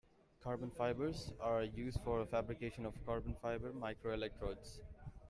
[0.43, 4.79] Carbon fibers are used for fabrication of carbon-fiber microelectrodes.